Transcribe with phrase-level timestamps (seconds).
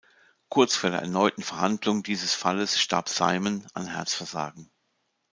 [0.49, 4.71] Kurz vor der erneuten Verhandlung dieses Falles starb Simon an Herzversagen.